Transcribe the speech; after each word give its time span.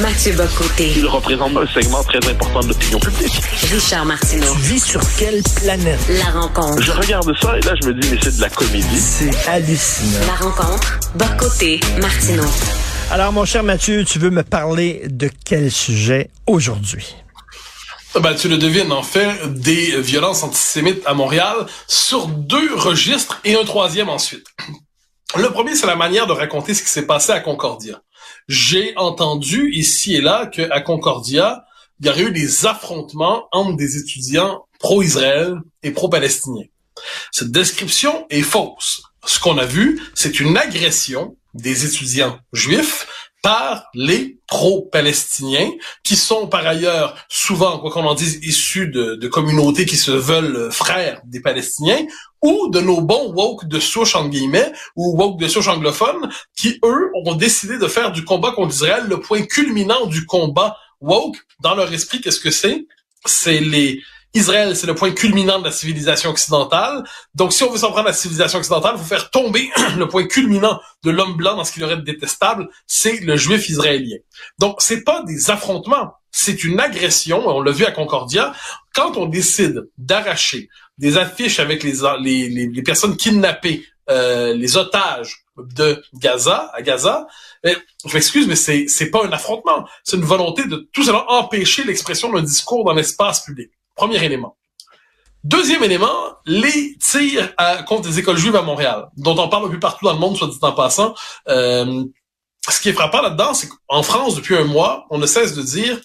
Mathieu 0.00 0.32
Bocoté. 0.32 0.92
Il 0.96 1.06
représente 1.06 1.56
un 1.56 1.66
segment 1.66 2.02
très 2.02 2.18
important 2.28 2.60
de 2.60 2.68
l'opinion 2.68 2.98
publique. 2.98 3.40
Richard 3.70 4.04
Martineau. 4.04 4.52
Tu 4.54 4.60
vis 4.62 4.84
sur 4.84 5.00
quelle 5.16 5.42
planète? 5.62 6.00
La 6.08 6.40
rencontre. 6.40 6.82
Je 6.82 6.90
regarde 6.90 7.32
ça 7.40 7.56
et 7.56 7.60
là, 7.60 7.74
je 7.80 7.88
me 7.88 7.94
dis, 7.94 8.08
mais 8.10 8.18
c'est 8.20 8.36
de 8.36 8.40
la 8.40 8.50
comédie. 8.50 8.98
C'est 8.98 9.48
hallucinant. 9.48 10.26
La 10.26 10.34
rencontre. 10.34 10.98
Bocoté. 11.14 11.78
Martineau. 12.00 12.42
Alors, 13.12 13.32
mon 13.32 13.44
cher 13.44 13.62
Mathieu, 13.62 14.04
tu 14.04 14.18
veux 14.18 14.30
me 14.30 14.42
parler 14.42 15.02
de 15.08 15.30
quel 15.44 15.70
sujet 15.70 16.30
aujourd'hui? 16.46 17.14
Ben, 18.20 18.34
tu 18.34 18.48
le 18.48 18.58
devines, 18.58 18.92
en 18.92 19.02
fait, 19.02 19.54
des 19.54 19.98
violences 20.00 20.42
antisémites 20.42 21.02
à 21.06 21.14
Montréal 21.14 21.66
sur 21.88 22.26
deux 22.28 22.74
registres 22.74 23.40
et 23.44 23.54
un 23.54 23.64
troisième 23.64 24.10
ensuite. 24.10 24.46
Le 25.34 25.48
premier, 25.48 25.74
c'est 25.74 25.86
la 25.86 25.96
manière 25.96 26.26
de 26.26 26.32
raconter 26.32 26.74
ce 26.74 26.82
qui 26.82 26.90
s'est 26.90 27.06
passé 27.06 27.32
à 27.32 27.40
Concordia. 27.40 28.02
J'ai 28.48 28.92
entendu 28.96 29.70
ici 29.72 30.14
et 30.14 30.20
là 30.20 30.46
qu'à 30.46 30.80
Concordia, 30.82 31.64
il 32.00 32.06
y 32.06 32.10
aurait 32.10 32.22
eu 32.24 32.32
des 32.32 32.66
affrontements 32.66 33.48
entre 33.50 33.76
des 33.76 33.96
étudiants 33.96 34.66
pro-Israël 34.78 35.56
et 35.82 35.90
pro-palestiniens. 35.90 36.66
Cette 37.30 37.50
description 37.50 38.26
est 38.28 38.42
fausse. 38.42 39.02
Ce 39.24 39.40
qu'on 39.40 39.56
a 39.56 39.64
vu, 39.64 40.02
c'est 40.14 40.38
une 40.38 40.58
agression 40.58 41.36
des 41.54 41.86
étudiants 41.86 42.38
juifs 42.52 43.06
par 43.42 43.90
les 43.92 44.38
pro-palestiniens, 44.46 45.70
qui 46.04 46.14
sont 46.14 46.46
par 46.46 46.64
ailleurs 46.64 47.16
souvent, 47.28 47.80
quoi 47.80 47.90
qu'on 47.90 48.04
en 48.04 48.14
dise, 48.14 48.38
issus 48.42 48.88
de, 48.88 49.28
communautés 49.28 49.84
qui 49.84 49.96
se 49.96 50.12
veulent 50.12 50.70
frères 50.70 51.20
des 51.24 51.40
Palestiniens, 51.40 52.06
ou 52.40 52.70
de 52.70 52.80
nos 52.80 53.00
bons 53.00 53.32
woke 53.32 53.66
de 53.66 53.80
souche, 53.80 54.16
guillemets, 54.28 54.72
ou 54.96 55.16
woke 55.18 55.40
de 55.40 55.48
souche 55.48 55.68
anglophone, 55.68 56.30
qui, 56.56 56.78
eux, 56.84 57.10
ont 57.24 57.34
décidé 57.34 57.78
de 57.78 57.88
faire 57.88 58.12
du 58.12 58.24
combat 58.24 58.52
contre 58.52 58.74
Israël 58.74 59.04
le 59.08 59.20
point 59.20 59.42
culminant 59.42 60.06
du 60.06 60.24
combat 60.24 60.76
woke. 61.00 61.36
Dans 61.60 61.74
leur 61.74 61.92
esprit, 61.92 62.20
qu'est-ce 62.20 62.40
que 62.40 62.50
c'est? 62.50 62.86
C'est 63.26 63.60
les 63.60 64.00
Israël, 64.34 64.74
c'est 64.74 64.86
le 64.86 64.94
point 64.94 65.10
culminant 65.10 65.58
de 65.58 65.64
la 65.64 65.72
civilisation 65.72 66.30
occidentale. 66.30 67.04
Donc, 67.34 67.52
si 67.52 67.62
on 67.64 67.70
veut 67.70 67.78
s'en 67.78 67.90
prendre 67.90 68.08
à 68.08 68.10
la 68.10 68.16
civilisation 68.16 68.58
occidentale, 68.58 68.94
il 68.96 68.98
faut 68.98 69.04
faire 69.04 69.30
tomber 69.30 69.70
le 69.96 70.08
point 70.08 70.26
culminant 70.26 70.80
de 71.04 71.10
l'homme 71.10 71.36
blanc 71.36 71.56
dans 71.56 71.64
ce 71.64 71.72
qu'il 71.72 71.84
aurait 71.84 71.96
de 71.96 72.02
détestable, 72.02 72.68
c'est 72.86 73.20
le 73.20 73.36
juif 73.36 73.68
israélien. 73.68 74.16
Donc, 74.58 74.76
c'est 74.80 75.04
pas 75.04 75.22
des 75.24 75.50
affrontements, 75.50 76.14
c'est 76.30 76.64
une 76.64 76.80
agression. 76.80 77.46
On 77.46 77.60
l'a 77.60 77.72
vu 77.72 77.84
à 77.84 77.90
Concordia. 77.90 78.54
Quand 78.94 79.16
on 79.18 79.26
décide 79.26 79.88
d'arracher 79.98 80.68
des 80.96 81.18
affiches 81.18 81.60
avec 81.60 81.82
les, 81.82 81.98
les, 82.20 82.66
les, 82.68 82.82
personnes 82.82 83.16
kidnappées, 83.16 83.84
euh, 84.10 84.54
les 84.54 84.76
otages 84.76 85.44
de 85.58 86.02
Gaza, 86.14 86.70
à 86.72 86.80
Gaza, 86.80 87.26
eh, 87.64 87.76
je 88.06 88.14
m'excuse, 88.14 88.46
mais 88.48 88.56
c'est, 88.56 88.86
c'est 88.88 89.10
pas 89.10 89.24
un 89.24 89.32
affrontement. 89.32 89.86
C'est 90.04 90.16
une 90.16 90.24
volonté 90.24 90.64
de 90.66 90.88
tout 90.92 91.04
simplement 91.04 91.30
empêcher 91.30 91.84
l'expression 91.84 92.32
d'un 92.32 92.42
discours 92.42 92.84
dans 92.84 92.94
l'espace 92.94 93.44
public. 93.44 93.70
Premier 94.02 94.24
élément. 94.24 94.56
Deuxième 95.44 95.84
élément, 95.84 96.34
les 96.44 96.96
tirs 96.98 97.54
à, 97.56 97.84
contre 97.84 98.08
des 98.08 98.18
écoles 98.18 98.36
juives 98.36 98.56
à 98.56 98.62
Montréal, 98.62 99.06
dont 99.16 99.38
on 99.38 99.48
parle 99.48 99.66
un 99.66 99.68
peu 99.68 99.78
partout 99.78 100.04
dans 100.04 100.12
le 100.12 100.18
monde, 100.18 100.36
soit 100.36 100.48
dit 100.48 100.58
en 100.60 100.72
passant. 100.72 101.14
Euh, 101.46 102.02
ce 102.68 102.80
qui 102.80 102.88
est 102.88 102.92
frappant 102.94 103.22
là-dedans, 103.22 103.54
c'est 103.54 103.68
qu'en 103.68 104.02
France, 104.02 104.34
depuis 104.34 104.56
un 104.56 104.64
mois, 104.64 105.06
on 105.10 105.18
ne 105.18 105.26
cesse 105.26 105.54
de 105.54 105.62
dire 105.62 106.00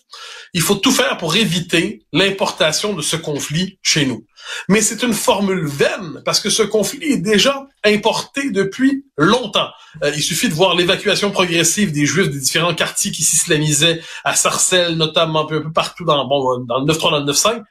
il 0.53 0.61
faut 0.61 0.75
tout 0.75 0.91
faire 0.91 1.17
pour 1.17 1.35
éviter 1.35 2.05
l'importation 2.13 2.93
de 2.93 3.01
ce 3.01 3.15
conflit 3.15 3.79
chez 3.81 4.05
nous. 4.05 4.25
Mais 4.69 4.81
c'est 4.81 5.03
une 5.03 5.13
formule 5.13 5.65
vaine 5.65 6.21
parce 6.25 6.39
que 6.39 6.49
ce 6.49 6.63
conflit 6.63 7.11
est 7.11 7.17
déjà 7.17 7.67
importé 7.83 8.49
depuis 8.49 9.05
longtemps. 9.17 9.69
Euh, 10.03 10.11
il 10.15 10.21
suffit 10.21 10.49
de 10.49 10.53
voir 10.53 10.75
l'évacuation 10.75 11.31
progressive 11.31 11.91
des 11.91 12.05
Juifs 12.05 12.29
des 12.29 12.39
différents 12.39 12.73
quartiers 12.73 13.11
qui 13.11 13.23
s'islamisaient 13.23 14.01
à 14.23 14.35
Sarcelles, 14.35 14.95
notamment 14.95 15.41
un 15.41 15.45
peu, 15.45 15.71
partout 15.71 16.05
dans, 16.05 16.25
bon, 16.25 16.59
dans 16.59 16.79
le 16.79 16.85
9-3, 16.91 17.11
dans 17.11 17.19
le 17.19 17.31
9-5. 17.31 17.63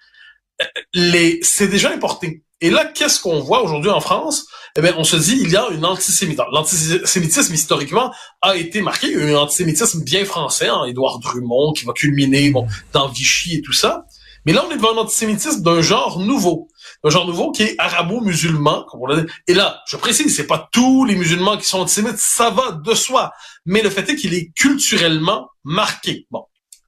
Les, 0.94 1.38
c'est 1.42 1.68
déjà 1.68 1.90
importé. 1.90 2.42
Et 2.62 2.70
là, 2.70 2.86
qu'est-ce 2.86 3.20
qu'on 3.20 3.40
voit 3.40 3.62
aujourd'hui 3.62 3.90
en 3.90 4.00
France? 4.00 4.46
Eh 4.76 4.80
bien, 4.80 4.94
on 4.96 5.04
se 5.04 5.16
dit, 5.16 5.38
il 5.42 5.50
y 5.50 5.56
a 5.56 5.68
une 5.70 5.84
antisémitisme. 5.84 6.46
L'antisémitisme, 6.52 7.52
historiquement, 7.52 8.12
a 8.40 8.56
été 8.56 8.80
marqué. 8.80 9.08
Il 9.08 9.12
y 9.12 9.22
a 9.22 9.26
eu 9.26 9.34
un 9.34 9.40
antisémitisme 9.40 10.02
bien 10.02 10.24
français, 10.24 10.68
hein, 10.68 10.84
Édouard 10.86 11.18
Drummond, 11.18 11.74
qui 11.74 11.84
va 11.84 11.92
culminer 11.92 12.50
bon, 12.50 12.66
dans 12.92 13.08
Vichy 13.08 13.56
et 13.56 13.62
tout 13.62 13.74
ça. 13.74 14.06
Mais 14.46 14.52
là, 14.52 14.64
on 14.66 14.70
est 14.70 14.76
devant 14.76 14.94
un 14.94 14.98
antisémitisme 14.98 15.60
d'un 15.62 15.82
genre 15.82 16.20
nouveau. 16.20 16.68
Un 17.04 17.10
genre 17.10 17.26
nouveau 17.26 17.50
qui 17.50 17.64
est 17.64 17.74
arabo-musulman, 17.78 18.86
comme 18.88 19.00
on 19.02 19.06
l'a 19.06 19.20
dit. 19.20 19.32
Et 19.48 19.54
là, 19.54 19.82
je 19.88 19.96
précise, 19.96 20.34
c'est 20.34 20.46
pas 20.46 20.68
tous 20.72 21.04
les 21.04 21.16
musulmans 21.16 21.58
qui 21.58 21.66
sont 21.66 21.80
antisémites, 21.80 22.18
ça 22.18 22.50
va 22.50 22.70
de 22.72 22.94
soi. 22.94 23.32
Mais 23.66 23.82
le 23.82 23.90
fait 23.90 24.08
est 24.08 24.16
qu'il 24.16 24.34
est 24.34 24.52
culturellement 24.56 25.48
marqué. 25.64 26.26
Bon. 26.30 26.44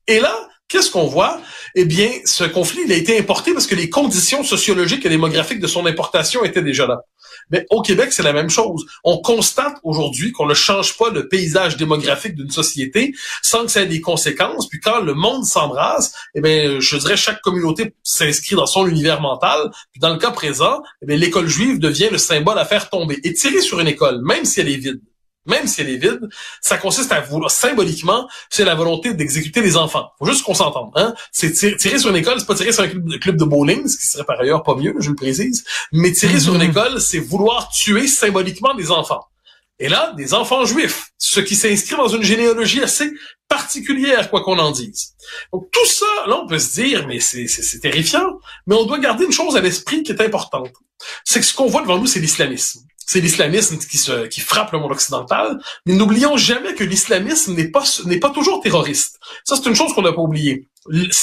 Et 0.07 0.21
là, 0.21 0.35
Qu'est-ce 0.69 0.91
qu'on 0.91 1.07
voit? 1.07 1.41
Eh 1.75 1.87
bien, 1.87 2.11
ce 2.27 2.45
conflit, 2.45 2.83
il 2.85 2.93
a 2.93 2.97
été 2.97 3.19
importé 3.19 3.55
parce 3.55 3.67
que 3.67 3.75
les 3.75 3.89
conditions 3.89 4.45
sociologiques 4.45 5.07
et 5.07 5.09
démographiques 5.09 5.61
de 5.61 5.67
son 5.67 5.87
importation 5.87 6.45
étaient 6.45 6.63
déjà 6.63 6.87
là. 6.87 7.01
Mais 7.51 7.65
au 7.71 7.81
Québec, 7.81 8.13
c'est 8.13 8.23
la 8.23 8.35
même 8.35 8.51
chose. 8.51 8.85
On 9.03 9.19
constate 9.19 9.79
aujourd'hui 9.83 10.33
qu'on 10.33 10.45
ne 10.45 10.53
change 10.53 10.99
pas 10.99 11.09
le 11.09 11.27
paysage 11.27 11.79
démographique 11.79 12.35
d'une 12.35 12.51
société 12.51 13.15
sans 13.43 13.65
que 13.65 13.71
ça 13.71 13.81
ait 13.81 13.87
des 13.87 14.03
conséquences. 14.03 14.69
Puis 14.69 14.79
quand 14.81 15.01
le 15.01 15.15
monde 15.15 15.47
s'embrasse, 15.47 16.13
eh 16.35 16.43
bien, 16.43 16.79
je 16.81 16.97
dirais 16.99 17.17
chaque 17.17 17.41
communauté 17.41 17.95
s'inscrit 18.03 18.55
dans 18.55 18.67
son 18.67 18.87
univers 18.87 19.23
mental. 19.23 19.71
Puis 19.93 20.01
dans 20.01 20.13
le 20.13 20.19
cas 20.19 20.33
présent, 20.33 20.83
eh 21.09 21.17
l'école 21.17 21.49
juive 21.49 21.79
devient 21.79 22.09
le 22.13 22.19
symbole 22.19 22.59
à 22.59 22.67
faire 22.67 22.91
tomber. 22.91 23.19
Et 23.25 23.33
tirer 23.33 23.63
sur 23.63 23.81
une 23.81 23.89
école, 23.89 24.21
même 24.23 24.45
si 24.45 24.61
elle 24.61 24.69
est 24.69 24.77
vide, 24.77 25.01
même 25.49 25.67
si 25.67 25.81
elle 25.81 25.91
est 25.91 25.97
vide, 25.97 26.29
ça 26.61 26.77
consiste 26.77 27.11
à 27.11 27.21
vouloir, 27.21 27.51
symboliquement, 27.51 28.29
c'est 28.51 28.65
la 28.65 28.75
volonté 28.75 29.15
d'exécuter 29.15 29.61
les 29.63 29.77
enfants. 29.77 30.11
Faut 30.19 30.27
juste 30.27 30.45
qu'on 30.45 30.55
s'entende. 30.55 30.93
Hein? 30.95 31.15
C'est 31.33 31.53
tirer, 31.53 31.99
sur 31.99 32.11
une 32.11 32.17
école, 32.17 32.39
c'est 32.39 32.47
pas 32.47 32.55
tirer 32.55 32.73
sur 32.73 32.85
un 32.85 33.19
club 33.19 33.37
de, 33.37 33.45
bowling, 33.45 33.89
ce 33.89 33.99
qui 33.99 34.07
serait 34.07 34.25
par 34.25 34.39
ailleurs 34.39 34.63
pas 34.63 34.75
mieux, 34.77 34.95
je 35.01 35.09
le 35.09 35.17
précise. 35.17 35.65
Mais 35.91 36.13
tirer 36.13 36.39
sur 36.39 36.55
une 36.55 36.63
mhm. 36.63 36.71
école, 36.71 37.01
c'est 37.01 37.19
vouloir 37.19 37.71
tuer 37.71 38.07
symboliquement 38.07 38.75
des 38.75 38.91
enfants. 38.91 39.25
Et 39.81 39.89
là, 39.89 40.13
des 40.17 40.35
enfants 40.35 40.65
juifs, 40.65 41.13
ce 41.19 41.41
qui 41.41 41.55
s'inscrit 41.55 41.97
dans 41.97 42.09
une 42.09 42.25
généalogie 42.25 42.83
assez 42.83 43.11
particulière, 43.49 44.29
quoi 44.29 44.43
qu'on 44.43 44.59
en 44.59 44.73
dise. 44.73 45.15
Donc 45.53 45.71
tout 45.71 45.87
ça, 45.87 46.27
là, 46.27 46.41
on 46.43 46.47
peut 46.47 46.59
se 46.59 46.75
dire, 46.75 47.07
mais 47.07 47.21
c'est 47.21 47.81
terrifiant, 47.81 48.39
mais 48.67 48.75
on 48.75 48.85
doit 48.85 48.99
garder 48.99 49.25
une 49.25 49.33
chose 49.33 49.57
à 49.57 49.61
l'esprit 49.61 50.03
qui 50.03 50.13
est 50.13 50.21
importante. 50.21 50.73
C'est 51.25 51.41
que 51.41 51.47
ce 51.47 51.55
qu'on 51.55 51.69
voit 51.69 51.83
devant 51.83 51.99
nous, 51.99 52.07
c'est 52.07 52.21
l'islamisme 52.21 52.81
c'est 53.09 53.23
l'islamisme 53.23 53.79
qui, 53.79 53.97
se, 53.97 54.29
frappe 54.41 54.71
le 54.73 54.81
monde 54.81 54.93
occidental. 54.93 55.59
Mais 55.87 55.95
n'oublions 55.95 56.37
jamais 56.37 56.75
que 56.75 56.85
l'islamisme 56.85 57.55
n'est 57.55 57.71
pas, 57.71 58.31
toujours 58.31 58.61
terroriste. 58.61 59.19
Ça, 59.45 59.57
c'est 59.57 59.67
une 59.67 59.75
chose 59.75 59.95
qu'on 59.95 60.03
n'a 60.03 60.13
pas 60.13 60.21
oubliée. 60.21 60.69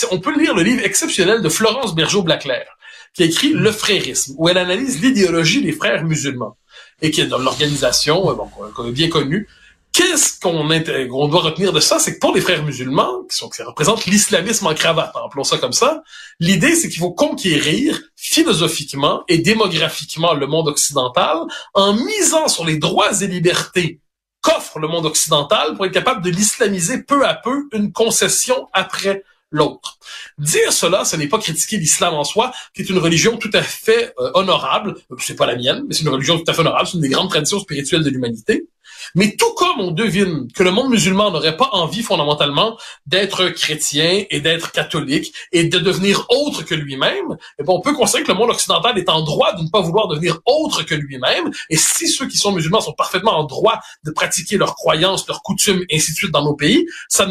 On 0.10 0.20
peut 0.20 0.36
lire 0.36 0.56
le 0.56 0.64
livre 0.64 0.84
exceptionnel 0.84 1.44
de 1.44 1.50
Florence 1.50 1.94
Bergeau-Blaclair, 1.94 2.66
qui 3.14 3.22
a 3.22 3.28
écrit 3.28 3.54
Le 3.54 3.72
frérisme, 3.72 4.34
où 4.40 4.50
elle 4.50 4.58
analyse 4.58 5.00
l'idéologie 5.00 5.62
des 5.62 5.74
frères 5.74 6.04
musulmans, 6.04 6.58
et 7.04 7.12
qui 7.12 7.22
est 7.22 7.28
dans 7.28 7.38
l'organisation, 7.38 8.32
euh, 8.80 8.92
bien 8.92 9.10
connue, 9.10 9.48
Qu'est-ce 9.96 10.42
qu'on 10.42 11.30
doit 11.30 11.42
retenir 11.42 11.72
de 11.72 11.80
ça? 11.80 12.00
C'est 12.00 12.16
que 12.16 12.20
pour 12.20 12.36
les 12.36 12.42
frères 12.42 12.66
musulmans, 12.66 13.24
qui, 13.30 13.38
sont, 13.38 13.48
qui 13.48 13.64
représentent 13.64 14.06
l'islamisme 14.06 14.68
en 14.68 14.74
cravate, 14.74 15.16
appelons 15.16 15.46
ça 15.46 15.58
comme 15.58 15.72
ça, 15.72 16.04
l'idée 16.42 16.76
c'est 16.76 16.90
qu'il 16.90 17.00
faut 17.00 17.14
conquérir 17.14 18.02
philosophiquement 18.18 19.24
et 19.30 19.38
démographiquement 19.38 20.34
le 20.34 20.48
monde 20.48 20.68
occidental 20.68 21.38
en 21.74 21.94
misant 21.94 22.50
sur 22.50 22.66
les 22.66 22.76
droits 22.76 23.22
et 23.22 23.28
libertés 23.28 24.02
qu'offre 24.42 24.80
le 24.80 24.90
monde 24.90 25.06
occidental 25.06 25.76
pour 25.76 25.86
être 25.86 25.94
capable 25.94 26.22
de 26.22 26.30
l'islamiser 26.30 27.02
peu 27.02 27.26
à 27.26 27.34
peu, 27.34 27.70
une 27.72 27.94
concession 27.94 28.68
après 28.74 29.24
l'autre. 29.50 29.98
Dire 30.38 30.74
cela, 30.74 31.06
ce 31.06 31.16
n'est 31.16 31.30
pas 31.30 31.40
critiquer 31.40 31.78
l'islam 31.78 32.16
en 32.16 32.26
soi, 32.26 32.52
qui 32.74 32.82
est 32.82 32.90
une 32.90 33.00
religion 33.00 33.38
tout 33.38 33.52
à 33.54 33.62
fait 33.62 34.14
euh, 34.20 34.30
honorable. 34.34 34.96
C'est 35.20 35.38
pas 35.38 35.46
la 35.46 35.56
mienne, 35.56 35.86
mais 35.88 35.96
c'est 35.96 36.04
une 36.04 36.10
religion 36.10 36.38
tout 36.38 36.52
à 36.52 36.54
fait 36.54 36.60
honorable. 36.60 36.86
C'est 36.86 36.96
une 36.96 37.02
des 37.02 37.10
grandes 37.10 37.30
traditions 37.30 37.62
spirituelles 37.62 38.04
de 38.04 38.10
l'humanité. 38.10 38.68
Mais 39.14 39.36
tout 39.36 39.54
comme 39.56 39.80
on 39.80 39.92
devine 39.92 40.48
que 40.54 40.64
le 40.64 40.72
monde 40.72 40.90
musulman 40.90 41.32
n'aurait 41.32 41.58
pas 41.58 41.70
envie 41.72 42.04
fondamentalement 42.04 42.78
d'être 43.06 43.50
chrétien 43.50 44.24
et 44.30 44.40
d'être 44.42 44.72
catholique 44.72 45.34
et 45.52 45.66
de 45.66 45.80
devenir 45.80 46.26
autre 46.30 46.64
que 46.64 46.76
lui-même, 46.76 47.38
eh 47.60 47.64
ben, 47.64 47.74
on 47.74 47.82
peut 47.82 47.94
considérer 47.94 48.24
que 48.24 48.32
le 48.32 48.38
monde 48.38 48.50
occidental 48.50 48.98
est 48.98 49.10
en 49.10 49.22
droit 49.22 49.54
de 49.54 49.64
ne 49.64 49.70
pas 49.70 49.82
vouloir 49.82 50.08
devenir 50.08 50.40
autre 50.46 50.84
que 50.84 50.96
lui-même. 50.96 51.52
Et 51.70 51.78
si 51.78 52.08
ceux 52.08 52.28
qui 52.28 52.38
sont 52.38 52.52
musulmans 52.52 52.82
sont 52.82 52.94
parfaitement 52.94 53.38
en 53.38 53.44
droit 53.44 53.80
de 54.04 54.12
pratiquer 54.12 54.58
leurs 54.58 54.76
croyances, 54.76 55.28
leurs 55.28 55.42
coutumes, 55.42 55.84
ainsi 55.92 56.12
de 56.12 56.18
suite 56.18 56.32
dans 56.32 56.44
nos 56.44 56.56
pays, 56.56 56.86
ça, 57.10 57.28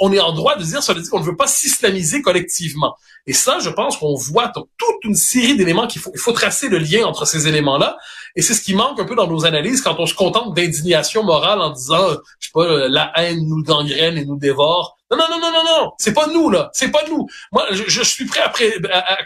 on 0.00 0.12
est 0.12 0.20
en 0.20 0.32
droit 0.32 0.56
de 0.56 0.64
dire, 0.64 0.82
ça 0.82 0.92
veut 0.92 1.00
dire 1.00 1.10
qu'on 1.10 1.20
ne 1.20 1.24
veut 1.24 1.36
pas 1.36 1.46
s'islamiser 1.46 2.22
collectivement. 2.22 2.94
Et 3.26 3.32
ça, 3.34 3.58
je 3.60 3.68
pense 3.68 3.98
qu'on 3.98 4.14
voit 4.14 4.50
toute 4.54 5.04
une 5.04 5.14
série 5.14 5.56
d'éléments 5.56 5.86
qu'il 5.86 6.00
faut, 6.00 6.10
il 6.14 6.20
faut 6.20 6.32
tracer 6.32 6.68
le 6.68 6.78
lien 6.78 7.04
entre 7.04 7.26
ces 7.26 7.46
éléments-là. 7.46 7.98
Et 8.36 8.42
c'est 8.42 8.54
ce 8.54 8.62
qui 8.62 8.74
manque 8.74 8.98
un 9.00 9.04
peu 9.04 9.14
dans 9.14 9.26
nos 9.26 9.44
analyses 9.44 9.82
quand 9.82 9.96
on 9.98 10.06
se 10.06 10.14
contente 10.14 10.54
d'indignation 10.54 10.97
morale 11.22 11.60
en 11.60 11.70
disant, 11.70 12.10
je 12.38 12.46
sais 12.46 12.52
pas, 12.52 12.88
la 12.88 13.12
haine 13.16 13.46
nous 13.46 13.62
gangrène 13.62 14.18
et 14.18 14.24
nous 14.24 14.38
dévore. 14.38 14.96
Non, 15.10 15.16
non, 15.16 15.24
non, 15.30 15.40
non, 15.40 15.52
non, 15.52 15.64
non, 15.64 15.92
c'est 15.98 16.12
pas 16.12 16.26
nous 16.26 16.50
là, 16.50 16.70
c'est 16.74 16.90
pas 16.90 17.02
nous. 17.08 17.26
Moi, 17.52 17.66
je, 17.70 18.02
suis 18.02 18.26
prêt 18.26 18.40
après, 18.40 18.74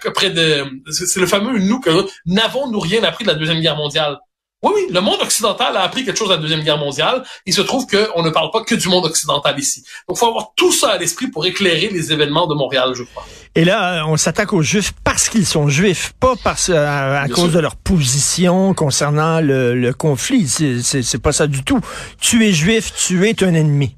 après 0.06 0.30
de, 0.30 0.64
c'est 0.90 1.18
le 1.18 1.26
fameux 1.26 1.58
nous 1.58 1.80
que 1.80 2.06
n'avons-nous 2.26 2.78
rien 2.78 3.02
appris 3.02 3.24
de 3.24 3.30
la 3.30 3.34
deuxième 3.34 3.60
guerre 3.60 3.76
mondiale? 3.76 4.18
Oui, 4.62 4.70
oui, 4.74 4.86
le 4.92 5.00
monde 5.00 5.20
occidental 5.20 5.76
a 5.76 5.82
appris 5.82 6.04
quelque 6.04 6.16
chose 6.18 6.30
à 6.30 6.36
la 6.36 6.40
Deuxième 6.40 6.62
Guerre 6.62 6.78
mondiale. 6.78 7.24
Il 7.46 7.52
se 7.52 7.62
trouve 7.62 7.86
qu'on 7.86 8.22
ne 8.22 8.30
parle 8.30 8.50
pas 8.52 8.62
que 8.62 8.74
du 8.76 8.88
monde 8.88 9.04
occidental 9.06 9.58
ici. 9.58 9.82
Donc, 10.08 10.16
il 10.16 10.20
faut 10.20 10.28
avoir 10.28 10.52
tout 10.56 10.70
ça 10.72 10.90
à 10.92 10.98
l'esprit 10.98 11.26
pour 11.26 11.44
éclairer 11.46 11.88
les 11.88 12.12
événements 12.12 12.46
de 12.46 12.54
Montréal, 12.54 12.92
je 12.94 13.02
crois. 13.02 13.26
Et 13.54 13.64
là, 13.64 14.04
on 14.06 14.16
s'attaque 14.16 14.52
aux 14.52 14.62
Juifs 14.62 14.92
parce 15.04 15.28
qu'ils 15.28 15.46
sont 15.46 15.68
Juifs, 15.68 16.12
pas 16.20 16.34
parce 16.42 16.70
à, 16.70 17.22
à 17.22 17.28
cause 17.28 17.46
sûr. 17.46 17.52
de 17.54 17.58
leur 17.58 17.74
position 17.76 18.72
concernant 18.72 19.40
le, 19.40 19.74
le 19.74 19.92
conflit. 19.92 20.46
C'est 20.48 21.18
pas 21.22 21.32
ça 21.32 21.46
du 21.48 21.64
tout. 21.64 21.80
Tu 22.20 22.46
es 22.46 22.52
Juif, 22.52 22.92
tu 22.94 23.26
es 23.28 23.42
un 23.44 23.54
ennemi. 23.54 23.96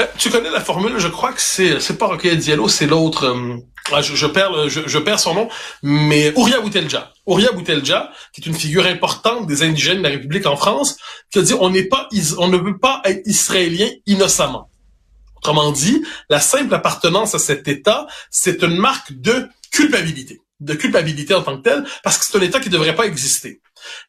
Euh, 0.00 0.06
tu 0.16 0.30
connais 0.30 0.50
la 0.50 0.60
formule, 0.60 0.98
je 0.98 1.08
crois 1.08 1.32
que 1.32 1.40
c'est 1.40 1.80
c'est 1.80 1.98
pas 1.98 2.06
Roquet 2.06 2.36
Diallo, 2.36 2.68
c'est 2.68 2.86
l'autre. 2.86 3.24
Euh, 3.24 3.56
je, 4.02 4.14
je, 4.14 4.26
perds 4.26 4.68
je, 4.68 4.80
je, 4.86 4.98
perds 4.98 5.20
son 5.20 5.34
nom, 5.34 5.48
mais 5.82 6.32
Ouria 6.36 6.60
Boutelja. 6.60 7.12
Ouria 7.26 7.52
Boutelja, 7.52 8.10
qui 8.32 8.40
est 8.40 8.46
une 8.46 8.54
figure 8.54 8.86
importante 8.86 9.46
des 9.46 9.62
indigènes 9.62 9.98
de 9.98 10.02
la 10.02 10.10
République 10.10 10.46
en 10.46 10.56
France, 10.56 10.96
qui 11.30 11.38
a 11.38 11.42
dit 11.42 11.54
on 11.58 11.70
n'est 11.70 11.84
pas 11.84 12.08
on 12.38 12.48
ne 12.48 12.58
peut 12.58 12.78
pas 12.78 13.00
être 13.04 13.22
israélien 13.26 13.88
innocemment. 14.06 14.70
Autrement 15.38 15.70
dit, 15.70 16.04
la 16.28 16.40
simple 16.40 16.74
appartenance 16.74 17.34
à 17.34 17.38
cet 17.38 17.68
État, 17.68 18.08
c'est 18.30 18.62
une 18.62 18.76
marque 18.76 19.12
de 19.12 19.48
culpabilité 19.70 20.40
de 20.60 20.74
culpabilité 20.74 21.34
en 21.34 21.42
tant 21.42 21.56
que 21.56 21.62
telle, 21.62 21.84
parce 22.02 22.18
que 22.18 22.24
c'est 22.24 22.36
un 22.36 22.42
État 22.42 22.60
qui 22.60 22.68
ne 22.68 22.72
devrait 22.72 22.94
pas 22.94 23.06
exister. 23.06 23.60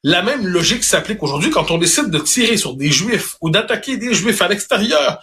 La 0.04 0.22
même 0.22 0.48
logique 0.48 0.84
s'applique 0.84 1.22
aujourd'hui 1.24 1.50
quand 1.50 1.72
on 1.72 1.78
décide 1.78 2.10
de 2.10 2.20
tirer 2.20 2.58
sur 2.58 2.76
des 2.76 2.92
Juifs 2.92 3.36
ou 3.42 3.50
d'attaquer 3.50 3.98
des 3.98 4.14
Juifs 4.14 4.42
à 4.42 4.48
l'extérieur. 4.48 5.20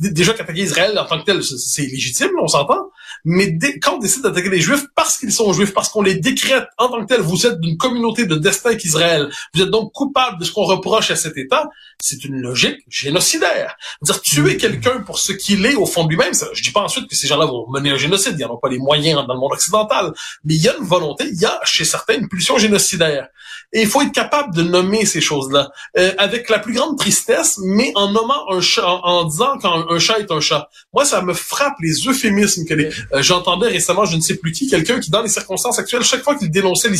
Déjà 0.00 0.32
qu'attaquer 0.34 0.62
Israël 0.62 0.98
en 0.98 1.04
tant 1.04 1.18
que 1.20 1.24
tel, 1.24 1.42
c'est 1.42 1.86
légitime, 1.86 2.30
on 2.40 2.48
s'entend. 2.48 2.90
Mais 3.24 3.48
dès, 3.48 3.78
quand 3.78 3.96
on 3.96 3.98
décide 3.98 4.22
d'attaquer 4.22 4.50
des 4.50 4.60
Juifs 4.60 4.86
parce 4.94 5.18
qu'ils 5.18 5.32
sont 5.32 5.52
Juifs, 5.52 5.72
parce 5.72 5.88
qu'on 5.88 6.02
les 6.02 6.14
décrète 6.14 6.66
en 6.78 6.88
tant 6.88 7.00
que 7.00 7.06
tel, 7.06 7.20
vous 7.20 7.46
êtes 7.46 7.60
d'une 7.60 7.76
communauté 7.76 8.26
de 8.26 8.36
destin 8.36 8.74
qu'Israël, 8.74 9.28
vous 9.54 9.62
êtes 9.62 9.70
donc 9.70 9.92
coupable 9.92 10.38
de 10.38 10.44
ce 10.44 10.52
qu'on 10.52 10.64
reproche 10.64 11.10
à 11.10 11.16
cet 11.16 11.36
État, 11.36 11.68
c'est 12.00 12.24
une 12.24 12.40
logique 12.40 12.78
génocidaire. 12.88 13.76
Dire 14.02 14.20
tuer 14.20 14.56
quelqu'un 14.56 15.00
pour 15.00 15.18
ce 15.18 15.32
qu'il 15.32 15.64
est 15.66 15.74
au 15.74 15.86
fond 15.86 16.04
de 16.04 16.10
lui-même, 16.10 16.32
je 16.52 16.62
dis 16.62 16.70
pas 16.70 16.82
ensuite 16.82 17.08
que 17.08 17.16
ces 17.16 17.26
gens-là 17.26 17.46
vont 17.46 17.66
mener 17.70 17.90
un 17.90 17.96
génocide, 17.96 18.34
ils 18.38 18.46
n'en 18.46 18.54
ont 18.54 18.58
pas 18.58 18.68
les 18.68 18.78
moyens 18.78 19.26
dans 19.26 19.34
le 19.34 19.40
monde 19.40 19.52
occidental, 19.52 20.12
mais 20.44 20.54
il 20.54 20.62
y 20.62 20.68
a 20.68 20.76
une 20.76 20.84
volonté, 20.84 21.24
il 21.30 21.40
y 21.40 21.46
a 21.46 21.60
chez 21.64 21.84
certains 21.84 22.14
une 22.14 22.28
pulsion 22.28 22.58
génocidaire. 22.58 23.28
Et 23.72 23.82
il 23.82 23.86
faut 23.86 24.00
être 24.00 24.12
capable 24.12 24.54
de 24.54 24.62
nommer 24.62 25.04
ces 25.04 25.20
choses-là 25.20 25.70
euh, 25.98 26.12
avec 26.18 26.48
la 26.48 26.58
plus 26.58 26.72
grande 26.72 26.96
tristesse, 26.98 27.58
mais 27.62 27.92
en 27.94 28.12
nommant 28.12 28.50
un 28.50 28.60
chat, 28.60 28.86
en, 28.86 29.02
en 29.02 29.24
disant 29.24 29.58
qu'un 29.58 29.84
un 29.88 29.98
chat 29.98 30.18
est 30.20 30.30
un 30.30 30.40
chat. 30.40 30.68
Moi, 30.94 31.04
ça 31.04 31.20
me 31.22 31.34
frappe 31.34 31.74
les 31.80 32.06
euphémismes 32.06 32.64
que 32.64 32.74
les, 32.74 32.90
euh, 33.14 33.22
j'entendais 33.22 33.68
récemment, 33.68 34.04
je 34.04 34.16
ne 34.16 34.20
sais 34.20 34.36
plus 34.36 34.52
qui, 34.52 34.68
quelqu'un 34.68 35.00
qui, 35.00 35.10
dans 35.10 35.22
les 35.22 35.28
circonstances 35.28 35.78
actuelles, 35.78 36.02
chaque 36.02 36.22
fois 36.22 36.36
qu'il 36.36 36.50
dénonçait 36.50 36.90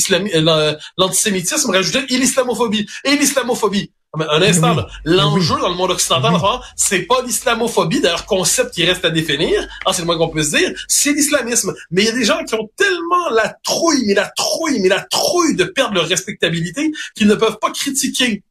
l'antisémitisme, 0.97 1.71
rajoutait 1.71 2.05
et 2.09 2.19
l'islamophobie 2.19 2.87
et 3.05 3.17
l'islamophobie. 3.17 3.93
Un 4.15 4.41
instant, 4.41 4.75
oui. 4.75 4.83
l'enjeu 5.05 5.57
oui. 5.57 5.61
dans 5.61 5.69
le 5.69 5.75
monde 5.75 5.91
occidental, 5.91 6.33
oui. 6.35 6.49
c'est 6.77 7.03
pas 7.03 7.21
l'islamophobie, 7.23 8.01
d'ailleurs, 8.01 8.25
concept 8.25 8.73
qui 8.73 8.85
reste 8.85 9.05
à 9.05 9.11
définir, 9.11 9.69
ah, 9.85 9.93
c'est 9.93 10.01
le 10.01 10.07
moins 10.07 10.17
qu'on 10.17 10.31
puisse 10.31 10.51
dire, 10.51 10.73
c'est 10.89 11.13
l'islamisme. 11.13 11.75
Mais 11.91 12.03
il 12.03 12.07
y 12.07 12.09
a 12.09 12.13
des 12.13 12.25
gens 12.25 12.43
qui 12.45 12.55
ont 12.55 12.71
tellement 12.77 13.29
la 13.31 13.55
trouille, 13.63 14.05
mais 14.07 14.15
la 14.15 14.31
trouille, 14.35 14.81
mais 14.81 14.89
la 14.89 15.03
trouille 15.03 15.57
de 15.57 15.65
perdre 15.65 15.95
leur 15.95 16.07
respectabilité 16.07 16.91
qu'ils 17.15 17.29
ne 17.29 17.35
peuvent 17.35 17.59
pas 17.61 17.71
critiquer 17.71 18.43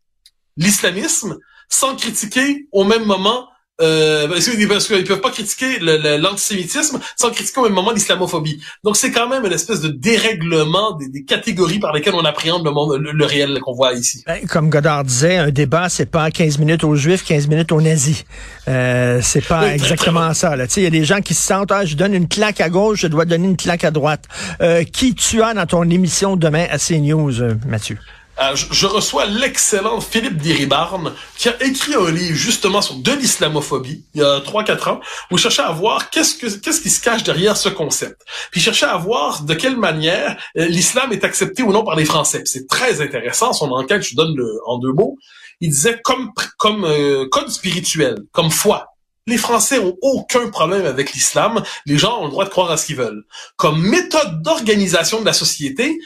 l'islamisme 0.58 1.38
sans 1.70 1.96
critiquer 1.96 2.68
au 2.72 2.84
même 2.84 3.06
moment 3.06 3.48
euh, 3.82 4.28
parce 4.28 4.48
qu'ils 4.48 4.68
peuvent 5.06 5.22
pas 5.22 5.32
critiquer 5.32 5.80
l'antisémitisme 5.80 7.00
sans 7.16 7.32
critiquer 7.32 7.60
au 7.60 7.64
même 7.64 7.74
moment 7.74 7.92
l'islamophobie. 7.92 8.62
Donc 8.84 8.98
c'est 8.98 9.12
quand 9.12 9.30
même 9.30 9.46
une 9.46 9.54
espèce 9.54 9.82
de 9.82 9.90
dérèglement 9.90 10.94
des, 10.94 11.10
des, 11.10 11.24
catégories 11.24 11.80
par 11.80 11.94
lesquelles 11.94 12.16
on 12.16 12.26
appréhende 12.26 12.66
le 12.66 12.72
monde, 12.72 13.00
le, 13.00 13.12
le 13.12 13.26
réel 13.26 13.60
qu'on 13.60 13.74
voit 13.74 13.94
ici. 13.94 14.24
Ben, 14.26 14.46
comme 14.48 14.70
Godard 14.70 15.04
disait, 15.04 15.38
un 15.38 15.52
débat 15.52 15.90
c'est 15.90 16.06
pas 16.06 16.32
15 16.32 16.58
minutes 16.60 16.84
aux 16.84 16.96
juifs, 16.96 17.24
15 17.24 17.48
minutes 17.48 17.72
aux 17.72 17.82
nazis. 17.82 18.24
Euh, 18.68 19.20
c'est 19.22 19.46
pas 19.46 19.66
oui, 19.66 19.70
exactement 19.72 20.34
ça. 20.34 20.56
Il 20.76 20.84
y 20.84 20.88
a 20.88 20.90
des 20.90 21.06
gens 21.06 21.22
qui 21.22 21.34
se 21.34 21.44
sentent, 21.44 21.72
ah, 21.72 21.86
je 21.86 21.96
donne 21.96 22.14
une 22.14 22.28
claque 22.28 22.62
à 22.62 22.70
gauche, 22.70 23.02
je 23.02 23.08
dois 23.08 23.26
donner 23.26 23.48
une 23.48 23.58
claque 23.58 23.84
à 23.84 23.92
droite. 23.92 24.26
Euh, 24.62 24.84
qui 24.84 25.16
tu 25.16 25.42
as 25.42 25.54
dans 25.54 25.66
ton 25.66 25.90
émission 25.90 26.36
demain 26.36 26.66
à 26.70 26.78
CNews, 26.78 27.42
euh, 27.42 27.56
Mathieu? 27.68 27.98
Euh, 28.40 28.56
je, 28.56 28.86
reçois 28.86 29.26
l'excellent 29.26 30.00
Philippe 30.00 30.38
Diribarne 30.38 31.14
qui 31.38 31.50
a 31.50 31.64
écrit 31.64 31.96
un 31.96 32.12
livre 32.12 32.36
justement 32.36 32.84
sur 32.84 32.96
de 32.96 33.12
l'islamophobie 33.12 34.06
il 34.14 34.22
y 34.22 34.24
a 34.24 34.40
3-4 34.42 34.90
ans 34.90 35.00
où 35.32 35.38
il 35.38 35.40
cherchait 35.40 35.64
à 35.64 35.72
voir 35.72 36.12
qu'est-ce 36.12 36.36
que 36.36 36.46
qu'est-ce 36.46 36.82
qui 36.82 36.92
se 36.92 37.02
cache 37.02 37.24
derrière 37.24 37.58
ce 37.58 37.70
concept. 37.70 38.22
Puis 38.52 38.62
il 38.62 38.64
cherchait 38.64 38.86
à 38.86 38.98
voir 38.98 39.42
de 39.42 39.54
quelle 39.56 39.78
manière 39.78 40.38
euh, 40.58 40.68
l'islam 40.68 41.12
est 41.14 41.24
accepté 41.24 41.64
ou 41.64 41.72
non 41.72 41.84
par 41.84 41.96
les 41.96 42.06
Français. 42.06 42.44
C'est 42.46 42.68
très 42.68 43.02
intéressant 43.02 43.54
son 43.54 43.72
enquête, 43.72 44.04
je 44.04 44.16
donne 44.16 44.36
le, 44.36 44.60
en 44.68 44.78
deux 44.78 44.94
mots. 44.94 45.18
Il 45.60 45.72
disait 45.72 46.00
comme 46.04 46.32
comme 46.58 46.86
euh, 46.86 47.28
code 47.32 47.50
spirituel, 47.50 48.18
comme 48.32 48.52
foi. 48.52 48.86
Les 49.28 49.38
Français 49.38 49.78
ont 49.78 49.98
aucun 50.02 50.50
problème 50.50 50.86
avec 50.86 51.12
l'islam. 51.12 51.62
Les 51.86 51.98
gens 51.98 52.22
ont 52.22 52.26
le 52.26 52.32
droit 52.32 52.46
de 52.46 52.50
croire 52.50 52.72
à 52.72 52.78
ce 52.78 52.86
qu'ils 52.86 52.96
veulent. 52.96 53.26
Comme 53.58 53.82
méthode 53.82 54.42
d'organisation 54.42 55.20
de 55.20 55.26
la 55.26 55.34
société, 55.34 56.00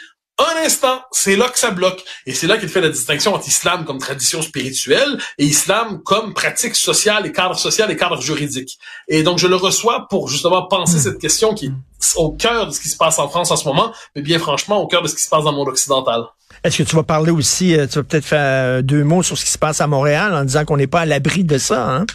un 0.44 0.66
instant, 0.66 1.02
c'est 1.12 1.36
là 1.36 1.50
que 1.50 1.60
ça 1.60 1.72
bloque. 1.72 2.04
Et 2.26 2.34
c'est 2.34 2.48
là 2.48 2.58
qu'il 2.58 2.70
fait 2.70 2.82
la 2.82 2.90
distinction 2.90 3.34
entre 3.34 3.48
islam 3.48 3.86
comme 3.86 4.00
tradition 4.00 4.42
spirituelle 4.42 5.18
et 5.38 5.46
islam 5.46 6.02
comme 6.04 6.34
pratique 6.34 6.76
sociale 6.76 7.26
et 7.26 7.32
cadre 7.32 7.58
social 7.58 7.92
et 7.92 7.98
cadre 7.98 8.22
juridique. 8.22 8.80
Et 9.08 9.24
donc, 9.24 9.38
je 9.38 9.48
le 9.48 9.56
reçois 9.56 10.08
pour 10.10 10.28
justement 10.28 10.68
penser 10.68 10.98
mmh. 10.98 11.02
cette 11.02 11.20
question 11.20 11.54
qui 11.54 11.68
est 11.68 11.72
au 12.16 12.32
cœur 12.32 12.68
de 12.68 12.72
ce 12.72 12.80
qui 12.80 12.90
se 12.90 12.98
passe 12.98 13.20
en 13.20 13.30
France 13.30 13.52
en 13.52 13.56
ce 13.56 13.66
moment, 13.66 13.92
mais 14.16 14.22
bien 14.22 14.40
franchement 14.40 14.82
au 14.82 14.88
cœur 14.88 15.02
de 15.02 15.08
ce 15.08 15.16
qui 15.16 15.24
se 15.24 15.30
passe 15.30 15.44
dans 15.44 15.52
le 15.52 15.58
monde 15.58 15.70
occidental. 15.70 16.24
Est-ce 16.64 16.80
que 16.80 16.84
tu 16.84 16.96
vas 16.96 17.04
parler 17.04 17.32
aussi, 17.32 17.76
tu 17.90 18.00
vas 18.00 18.04
peut-être 18.04 18.26
faire 18.26 18.84
deux 18.84 19.04
mots 19.04 19.24
sur 19.24 19.38
ce 19.38 19.46
qui 19.46 19.52
se 19.52 19.58
passe 19.58 19.82
à 19.82 19.88
Montréal 19.88 20.34
en 20.34 20.44
disant 20.44 20.66
qu'on 20.66 20.78
n'est 20.78 20.88
pas 20.88 21.02
à 21.02 21.06
l'abri 21.06 21.44
de 21.44 21.58
ça, 21.58 21.90
hein? 21.90 22.06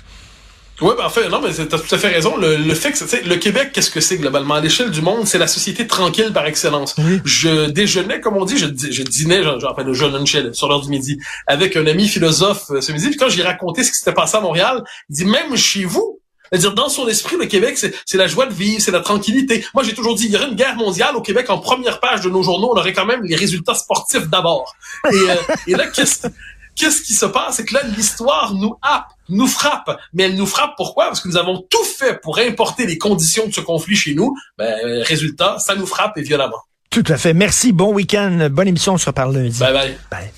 Oui, 0.82 0.92
ben, 0.96 1.06
en 1.06 1.08
fait, 1.08 1.28
non, 1.28 1.40
mais 1.40 1.52
tu 1.54 1.62
as 1.62 1.78
tout 1.78 1.94
à 1.94 1.98
fait 1.98 2.08
raison. 2.08 2.36
Le, 2.36 2.56
le 2.56 2.74
fait 2.74 2.92
que, 2.92 3.28
le 3.28 3.36
Québec, 3.36 3.70
qu'est-ce 3.72 3.90
que 3.90 4.00
c'est 4.00 4.18
globalement? 4.18 4.54
À 4.54 4.60
l'échelle 4.60 4.90
du 4.90 5.00
monde, 5.00 5.26
c'est 5.26 5.38
la 5.38 5.46
société 5.46 5.86
tranquille 5.86 6.32
par 6.34 6.46
excellence. 6.46 6.94
Oui. 6.98 7.20
Je 7.24 7.70
déjeunais, 7.70 8.20
comme 8.20 8.36
on 8.36 8.44
dit, 8.44 8.58
je, 8.58 8.66
je 8.66 9.02
dînais, 9.02 9.42
genre, 9.42 9.58
genre 9.58 9.80
le 9.80 9.92
jeune 9.94 10.26
sur 10.52 10.68
l'heure 10.68 10.82
du 10.82 10.90
midi, 10.90 11.18
avec 11.46 11.76
un 11.76 11.86
ami 11.86 12.06
philosophe 12.08 12.70
ce 12.80 12.92
midi. 12.92 13.08
Puis 13.08 13.16
quand 13.16 13.30
j'ai 13.30 13.42
raconté 13.42 13.84
ce 13.84 13.90
qui 13.90 13.98
s'était 13.98 14.12
passé 14.12 14.36
à 14.36 14.40
Montréal, 14.40 14.82
il 15.08 15.16
dit, 15.16 15.24
même 15.24 15.56
chez 15.56 15.84
vous, 15.84 16.20
c'est-à-dire, 16.50 16.74
dans 16.74 16.88
son 16.88 17.08
esprit, 17.08 17.36
le 17.36 17.46
Québec, 17.46 17.76
c'est 17.76 18.16
la 18.18 18.28
joie 18.28 18.46
de 18.46 18.54
vivre, 18.54 18.80
c'est 18.80 18.92
la 18.92 19.00
tranquillité. 19.00 19.64
Moi, 19.74 19.82
j'ai 19.82 19.94
toujours 19.94 20.14
dit, 20.14 20.26
il 20.26 20.32
y 20.32 20.36
aurait 20.36 20.48
une 20.48 20.54
guerre 20.54 20.76
mondiale 20.76 21.16
au 21.16 21.20
Québec, 21.20 21.50
en 21.50 21.58
première 21.58 21.98
page 21.98 22.20
de 22.20 22.30
nos 22.30 22.42
journaux, 22.42 22.70
on 22.72 22.78
aurait 22.78 22.92
quand 22.92 23.06
même 23.06 23.22
les 23.24 23.34
résultats 23.34 23.74
sportifs 23.74 24.28
d'abord. 24.28 24.72
Et, 25.10 25.16
euh, 25.16 25.34
et 25.66 25.74
là, 25.74 25.86
qu'est-ce 25.86 26.28
qu'est-ce 26.76 27.02
qui 27.02 27.14
se 27.14 27.26
passe? 27.26 27.56
C'est 27.56 27.64
que 27.64 27.74
là, 27.74 27.82
l'histoire 27.96 28.54
nous 28.54 28.76
happe, 28.82 29.08
nous 29.28 29.46
frappe. 29.46 29.98
Mais 30.12 30.24
elle 30.24 30.36
nous 30.36 30.46
frappe 30.46 30.74
pourquoi? 30.76 31.06
Parce 31.06 31.20
que 31.20 31.28
nous 31.28 31.36
avons 31.36 31.64
tout 31.68 31.84
fait 31.84 32.20
pour 32.20 32.38
importer 32.38 32.86
les 32.86 32.98
conditions 32.98 33.46
de 33.46 33.52
ce 33.52 33.60
conflit 33.60 33.96
chez 33.96 34.14
nous. 34.14 34.34
Ben, 34.58 35.02
résultat, 35.02 35.58
ça 35.58 35.74
nous 35.74 35.86
frappe 35.86 36.16
et 36.18 36.22
violemment. 36.22 36.62
Tout 36.90 37.04
à 37.08 37.16
fait. 37.16 37.34
Merci. 37.34 37.72
Bon 37.72 37.92
week-end. 37.92 38.48
Bonne 38.50 38.68
émission. 38.68 38.94
On 38.94 38.98
se 38.98 39.06
reparle 39.06 39.34
lundi. 39.34 39.58
Bye 39.58 39.72
bye. 39.72 39.98
Bye. 40.10 40.30